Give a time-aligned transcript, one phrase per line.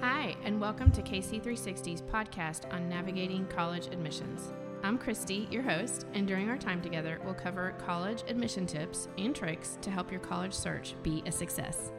[0.00, 4.52] Hi, and welcome to KC360's podcast on navigating college admissions.
[4.84, 9.34] I'm Christy, your host, and during our time together, we'll cover college admission tips and
[9.34, 11.90] tricks to help your college search be a success.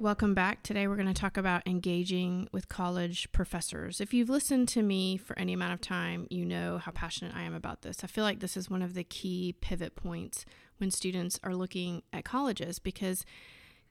[0.00, 0.62] Welcome back.
[0.62, 4.00] Today we're going to talk about engaging with college professors.
[4.00, 7.42] If you've listened to me for any amount of time, you know how passionate I
[7.42, 8.04] am about this.
[8.04, 10.44] I feel like this is one of the key pivot points
[10.76, 13.26] when students are looking at colleges because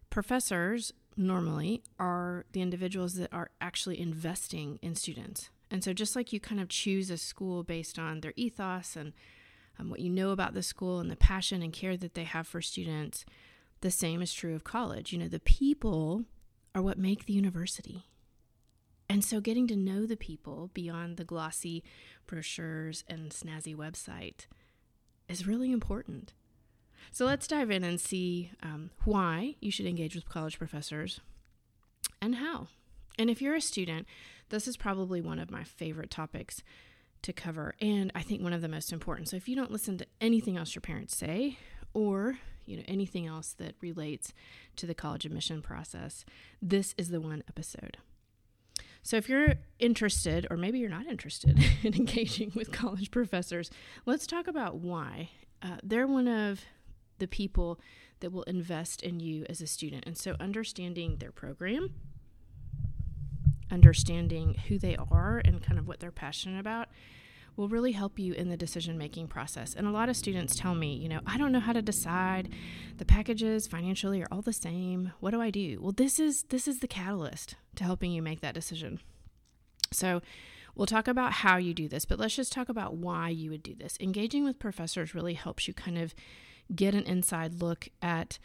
[0.09, 5.49] professors normally are the individuals that are actually investing in students.
[5.69, 9.11] And so, just like you kind of choose a school based on their ethos and
[9.77, 12.47] um, what you know about the school and the passion and care that they have
[12.47, 13.25] for students,
[13.81, 15.11] the same is true of college.
[15.11, 16.25] You know, the people
[16.73, 18.05] are what make the university.
[19.09, 21.83] And so getting to know the people beyond the glossy
[22.25, 24.47] brochures and snazzy website
[25.29, 26.33] is really important.
[27.11, 31.21] So let's dive in and see um, why you should engage with college professors
[32.21, 32.67] and how.
[33.17, 34.07] And if you're a student,
[34.49, 36.61] this is probably one of my favorite topics
[37.23, 39.27] to cover, and I think one of the most important.
[39.27, 41.57] So if you don't listen to anything else your parents say,
[41.93, 42.37] or
[42.67, 44.33] you know anything else that relates
[44.75, 46.25] to the college admission process,
[46.61, 47.97] this is the one episode.
[49.01, 53.71] So if you're interested, or maybe you're not interested in engaging with college professors,
[54.05, 55.29] let's talk about why.
[55.61, 56.61] Uh, they're one of
[57.19, 57.79] the people
[58.19, 60.03] that will invest in you as a student.
[60.05, 61.93] And so understanding their program,
[63.71, 66.89] understanding who they are and kind of what they're passionate about
[67.57, 69.73] will really help you in the decision making process.
[69.73, 72.53] And a lot of students tell me, you know, I don't know how to decide.
[72.97, 75.11] The packages financially are all the same.
[75.19, 75.79] What do I do?
[75.81, 78.99] Well, this is this is the catalyst to helping you make that decision.
[79.91, 80.21] So,
[80.75, 83.63] we'll talk about how you do this, but let's just talk about why you would
[83.63, 83.97] do this.
[83.99, 86.13] Engaging with professors really helps you kind of
[86.75, 88.37] get an inside look at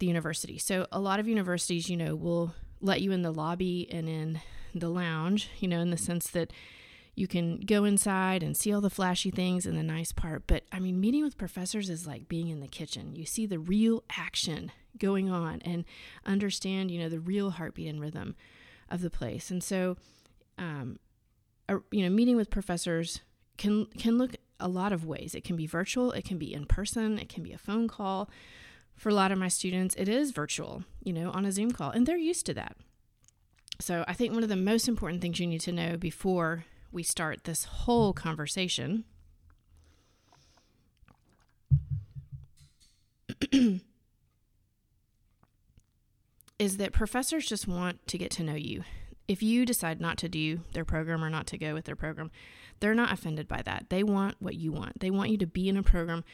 [0.00, 0.58] the university.
[0.58, 4.40] So, a lot of universities, you know, will let you in the lobby and in
[4.74, 6.52] the lounge, you know, in the sense that
[7.18, 10.44] you can go inside and see all the flashy things and the nice part.
[10.46, 13.16] But I mean, meeting with professors is like being in the kitchen.
[13.16, 15.84] You see the real action going on and
[16.24, 18.36] understand, you know, the real heartbeat and rhythm
[18.88, 19.50] of the place.
[19.50, 19.96] And so,
[20.58, 21.00] um,
[21.68, 23.20] a, you know, meeting with professors
[23.56, 25.34] can can look a lot of ways.
[25.34, 28.30] It can be virtual, it can be in person, it can be a phone call.
[28.94, 31.90] For a lot of my students, it is virtual, you know, on a Zoom call,
[31.90, 32.76] and they're used to that.
[33.80, 37.02] So I think one of the most important things you need to know before we
[37.02, 39.04] start this whole conversation
[46.58, 48.82] is that professors just want to get to know you.
[49.26, 52.30] If you decide not to do their program or not to go with their program,
[52.80, 53.86] they're not offended by that.
[53.90, 55.00] They want what you want.
[55.00, 56.24] They want you to be in a program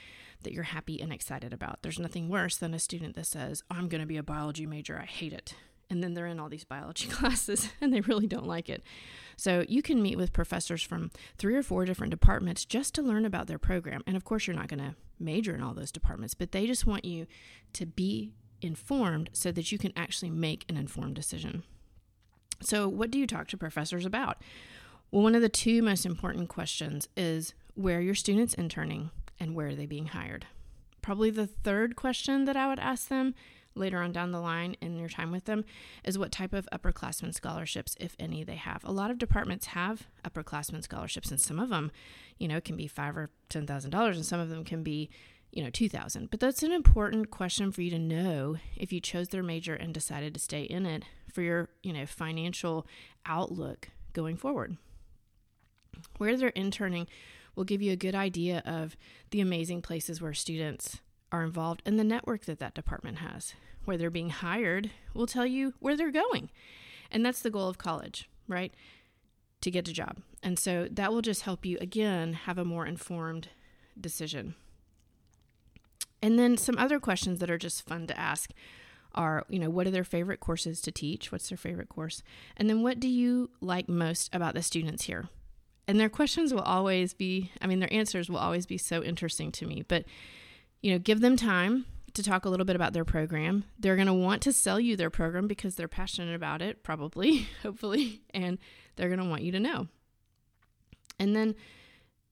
[0.43, 1.83] that you're happy and excited about.
[1.83, 4.99] There's nothing worse than a student that says, I'm going to be a biology major.
[4.99, 5.55] I hate it
[5.91, 8.83] and then they're in all these biology classes and they really don't like it.
[9.37, 13.25] So you can meet with professors from three or four different departments just to learn
[13.25, 14.03] about their program.
[14.07, 16.87] And of course, you're not going to major in all those departments, but they just
[16.87, 17.27] want you
[17.75, 21.63] to be informed so that you can actually make an informed decision.
[22.61, 24.39] So, what do you talk to professors about?
[25.11, 29.55] Well, one of the two most important questions is where are your students interning and
[29.55, 30.47] where are they being hired?
[31.03, 33.35] Probably the third question that I would ask them
[33.75, 35.65] later on down the line in your time with them
[36.05, 38.85] is what type of upperclassmen scholarships, if any, they have.
[38.85, 41.91] A lot of departments have upperclassmen scholarships, and some of them,
[42.39, 45.11] you know, can be five or ten thousand dollars, and some of them can be,
[45.53, 46.31] you know, two thousand.
[46.31, 49.93] But that's an important question for you to know if you chose their major and
[49.93, 52.87] decided to stay in it for your, you know, financial
[53.27, 54.77] outlook going forward.
[56.19, 57.07] Where they're interning
[57.55, 58.97] will give you a good idea of
[59.31, 61.01] the amazing places where students
[61.35, 63.55] are involved and the network that that department has.
[63.85, 66.49] Where they're being hired will tell you where they're going.
[67.11, 68.73] And that's the goal of college, right?
[69.61, 70.19] To get a job.
[70.45, 73.49] And so that will just help you, again, have a more informed
[74.01, 74.55] decision.
[76.23, 78.53] And then some other questions that are just fun to ask
[79.15, 81.33] are, you know, what are their favorite courses to teach?
[81.33, 82.23] What's their favorite course?
[82.57, 85.29] And then what do you like most about the students here?
[85.87, 89.53] And their questions will always be, I mean, their answers will always be so interesting
[89.53, 89.85] to me.
[89.87, 90.05] But
[90.85, 93.65] you know, give them time to talk a little bit about their program.
[93.79, 97.49] They're going to want to sell you their program because they're passionate about it, probably,
[97.63, 98.59] hopefully, and
[98.95, 99.89] they're going to want you to know.
[101.19, 101.55] And then,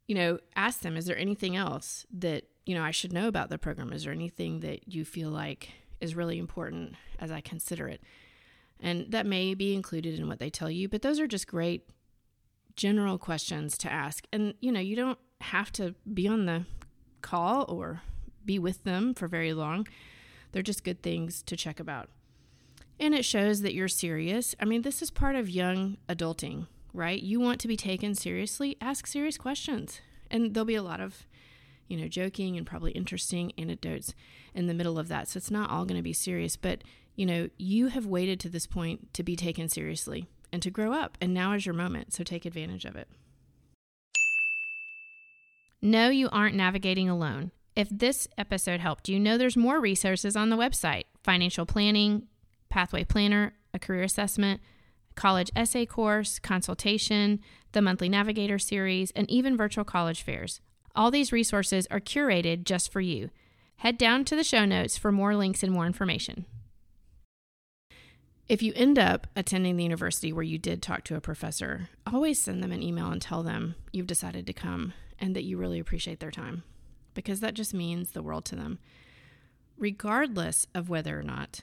[0.07, 3.49] you know, ask them, is there anything else that, you know, I should know about
[3.49, 3.91] the program?
[3.91, 5.71] Is there anything that you feel like
[6.03, 8.03] is really important as I consider it?
[8.81, 11.89] And that may be included in what they tell you, but those are just great
[12.77, 14.27] general questions to ask.
[14.31, 16.67] And, you know, you don't have to be on the
[17.23, 18.03] call or
[18.45, 19.87] be with them for very long.
[20.53, 22.09] They're just good things to check about.
[23.01, 24.55] And it shows that you're serious.
[24.61, 27.21] I mean, this is part of young adulting, right?
[27.21, 30.01] You want to be taken seriously, ask serious questions.
[30.31, 31.27] And there'll be a lot of,
[31.89, 34.15] you know, joking and probably interesting anecdotes
[34.55, 35.29] in the middle of that.
[35.29, 36.85] So it's not all going to be serious, but,
[37.17, 40.93] you know, you have waited to this point to be taken seriously and to grow
[40.93, 41.19] up.
[41.21, 42.13] And now is your moment.
[42.13, 43.09] So take advantage of it.
[45.81, 47.51] No, you aren't navigating alone.
[47.75, 52.27] If this episode helped you, know there's more resources on the website financial planning,
[52.69, 54.61] pathway planner, a career assessment,
[55.15, 57.41] college essay course, consultation,
[57.73, 60.61] the monthly navigator series, and even virtual college fairs.
[60.95, 63.31] All these resources are curated just for you.
[63.77, 66.45] Head down to the show notes for more links and more information.
[68.49, 72.43] If you end up attending the university where you did talk to a professor, always
[72.43, 75.79] send them an email and tell them you've decided to come and that you really
[75.79, 76.65] appreciate their time
[77.15, 78.79] because that just means the world to them,
[79.77, 81.61] regardless of whether or not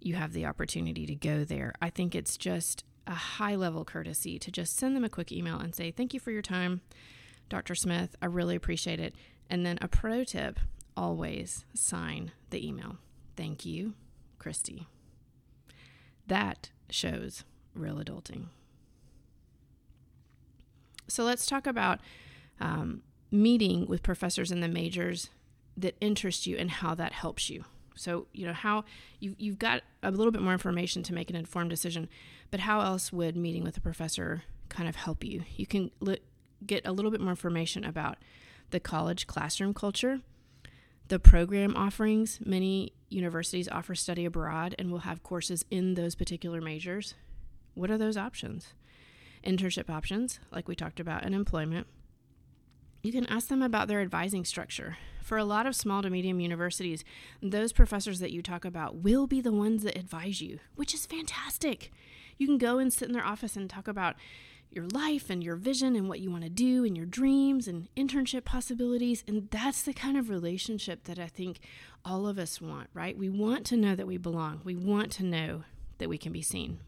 [0.00, 1.74] you have the opportunity to go there.
[1.80, 5.58] I think it's just a high level courtesy to just send them a quick email
[5.58, 6.80] and say, Thank you for your time,
[7.48, 7.74] Dr.
[7.74, 8.16] Smith.
[8.22, 9.14] I really appreciate it.
[9.48, 10.60] And then a pro tip
[10.96, 12.98] always sign the email.
[13.36, 13.94] Thank you,
[14.38, 14.86] Christy.
[16.26, 17.44] That shows
[17.74, 18.46] real adulting.
[21.08, 22.00] So let's talk about
[22.60, 25.30] um, meeting with professors in the majors
[25.76, 27.64] that interest you and how that helps you.
[27.96, 28.84] So, you know, how
[29.18, 32.08] you, you've got a little bit more information to make an informed decision,
[32.50, 35.42] but how else would meeting with a professor kind of help you?
[35.56, 35.90] You can
[36.64, 38.18] get a little bit more information about
[38.70, 40.20] the college classroom culture,
[41.08, 42.38] the program offerings.
[42.44, 47.14] Many universities offer study abroad and will have courses in those particular majors.
[47.74, 48.72] What are those options?
[49.44, 51.86] Internship options, like we talked about, and employment
[53.02, 54.96] you can ask them about their advising structure.
[55.22, 57.04] For a lot of small to medium universities,
[57.42, 61.06] those professors that you talk about will be the ones that advise you, which is
[61.06, 61.92] fantastic.
[62.36, 64.16] You can go and sit in their office and talk about
[64.70, 67.88] your life and your vision and what you want to do and your dreams and
[67.96, 69.24] internship possibilities.
[69.26, 71.60] And that's the kind of relationship that I think
[72.04, 73.16] all of us want, right?
[73.16, 75.64] We want to know that we belong, we want to know
[75.98, 76.78] that we can be seen.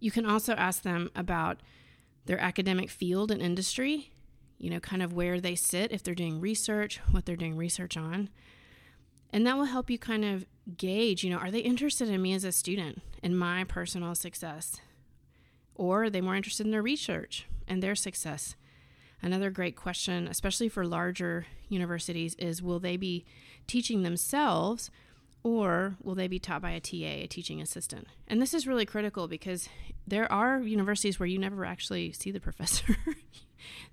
[0.00, 1.60] You can also ask them about
[2.26, 4.12] their academic field and industry,
[4.58, 7.96] you know, kind of where they sit, if they're doing research, what they're doing research
[7.96, 8.30] on.
[9.32, 10.44] And that will help you kind of
[10.76, 14.80] gauge, you know, are they interested in me as a student and my personal success?
[15.74, 18.56] Or are they more interested in their research and their success?
[19.22, 23.24] Another great question, especially for larger universities, is will they be
[23.66, 24.90] teaching themselves
[25.42, 28.06] or will they be taught by a TA, a teaching assistant?
[28.28, 29.68] And this is really critical because
[30.06, 32.96] there are universities where you never actually see the professor.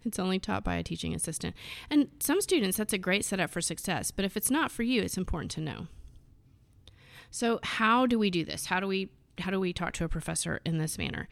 [0.04, 1.56] it's only taught by a teaching assistant.
[1.90, 4.12] And some students, that's a great setup for success.
[4.12, 5.88] But if it's not for you, it's important to know.
[7.30, 8.66] So, how do we do this?
[8.66, 9.10] How do we
[9.40, 11.28] how do we talk to a professor in this manner?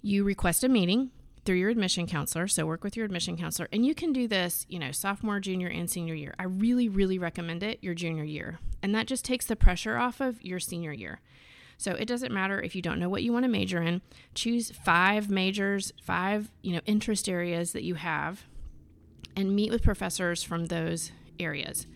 [0.00, 1.10] You request a meeting
[1.46, 2.48] through your admission counselor.
[2.48, 3.68] So work with your admission counselor.
[3.72, 6.34] And you can do this, you know, sophomore, junior, and senior year.
[6.38, 8.58] I really, really recommend it your junior year.
[8.82, 11.20] And that just takes the pressure off of your senior year.
[11.78, 14.02] So it doesn't matter if you don't know what you want to major in.
[14.34, 18.44] Choose five majors, five, you know, interest areas that you have
[19.36, 21.86] and meet with professors from those areas.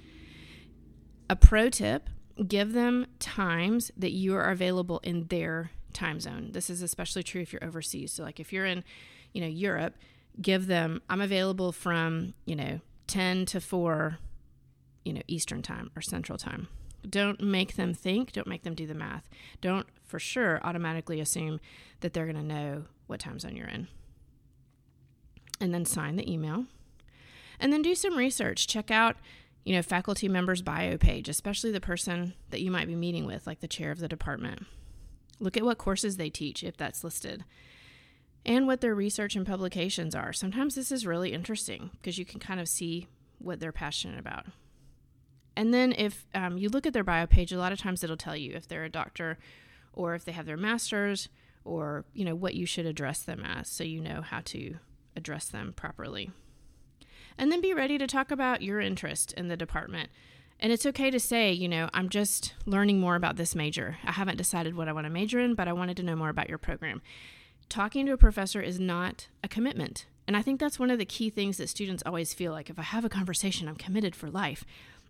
[1.29, 2.11] A pro tip,
[2.47, 6.51] give them times that you are available in their time zone.
[6.53, 8.13] This is especially true if you're overseas.
[8.13, 8.85] So like if you're in
[9.33, 9.95] you know, Europe,
[10.41, 14.19] give them, I'm available from, you know, 10 to 4,
[15.05, 16.69] you know, Eastern time or Central time.
[17.09, 19.29] Don't make them think, don't make them do the math.
[19.61, 21.61] Don't for sure automatically assume
[22.01, 23.89] that they're going to know what time zone you're in.
[25.61, 26.67] And then sign the email.
[27.59, 28.67] And then do some research.
[28.67, 29.17] Check out,
[29.65, 33.47] you know, faculty members' bio page, especially the person that you might be meeting with,
[33.47, 34.67] like the chair of the department.
[35.39, 37.45] Look at what courses they teach if that's listed
[38.45, 40.33] and what their research and publications are.
[40.33, 43.07] Sometimes this is really interesting because you can kind of see
[43.39, 44.47] what they're passionate about.
[45.57, 48.17] And then if um, you look at their bio page, a lot of times it'll
[48.17, 49.39] tell you if they're a doctor
[49.93, 51.29] or if they have their master's
[51.65, 54.77] or you know what you should address them as so you know how to
[55.17, 56.31] address them properly.
[57.37, 60.11] And then be ready to talk about your interest in the department.
[60.59, 63.97] And it's okay to say, you know, I'm just learning more about this major.
[64.05, 66.29] I haven't decided what I want to major in, but I wanted to know more
[66.29, 67.01] about your program
[67.71, 70.07] talking to a professor is not a commitment.
[70.27, 72.79] And I think that's one of the key things that students always feel like if
[72.79, 74.65] I have a conversation, I'm committed for life.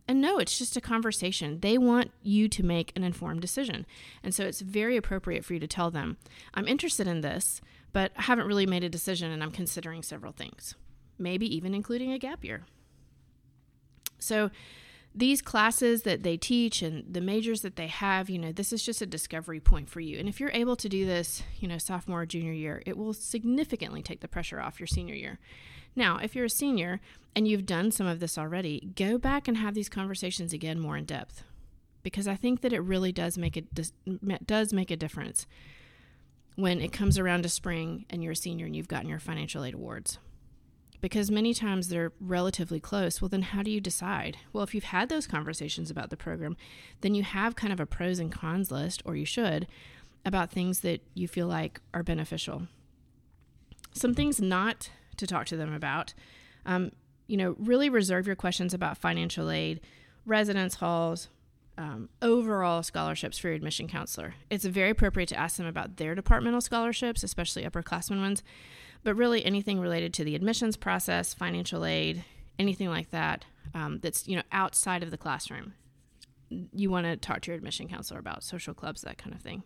[0.06, 1.60] And no, it's just a conversation.
[1.60, 3.86] They want you to make an informed decision.
[4.22, 6.16] And so it's very appropriate for you to tell them,
[6.54, 7.60] I'm interested in this,
[7.92, 10.74] but I haven't really made a decision and I'm considering several things,
[11.18, 12.62] maybe even including a gap year.
[14.18, 14.50] So,
[15.14, 18.82] these classes that they teach and the majors that they have, you know, this is
[18.82, 20.18] just a discovery point for you.
[20.18, 23.12] And if you're able to do this, you know, sophomore or junior year, it will
[23.12, 25.38] significantly take the pressure off your senior year.
[25.96, 27.00] Now, if you're a senior
[27.34, 30.96] and you've done some of this already, go back and have these conversations again more
[30.96, 31.42] in depth
[32.02, 33.62] because I think that it really does make a
[34.46, 35.46] does make a difference
[36.54, 39.64] when it comes around to spring and you're a senior and you've gotten your financial
[39.64, 40.18] aid awards.
[41.00, 43.20] Because many times they're relatively close.
[43.22, 44.36] Well, then how do you decide?
[44.52, 46.56] Well, if you've had those conversations about the program,
[47.00, 49.66] then you have kind of a pros and cons list, or you should,
[50.26, 52.68] about things that you feel like are beneficial.
[53.92, 56.12] Some things not to talk to them about.
[56.66, 56.92] Um,
[57.26, 59.80] you know, really reserve your questions about financial aid,
[60.26, 61.28] residence halls,
[61.78, 64.34] um, overall scholarships for your admission counselor.
[64.50, 68.42] It's very appropriate to ask them about their departmental scholarships, especially upperclassmen ones,
[69.02, 72.24] but really anything related to the admissions process, financial aid,
[72.58, 75.74] anything like that um, that's you know outside of the classroom.
[76.50, 79.62] You want to talk to your admission counselor about social clubs, that kind of thing.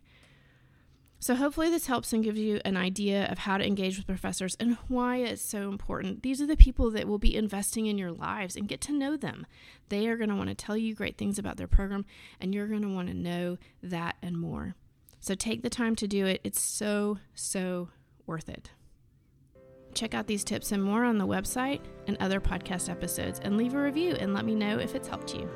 [1.24, 4.56] So, hopefully, this helps and gives you an idea of how to engage with professors
[4.60, 6.22] and why it's so important.
[6.22, 9.16] These are the people that will be investing in your lives and get to know
[9.16, 9.46] them.
[9.88, 12.04] They are going to want to tell you great things about their program,
[12.42, 14.74] and you're going to want to know that and more.
[15.18, 16.42] So, take the time to do it.
[16.44, 17.88] It's so, so
[18.26, 18.68] worth it.
[19.94, 23.74] Check out these tips and more on the website and other podcast episodes, and leave
[23.74, 25.48] a review and let me know if it's helped you.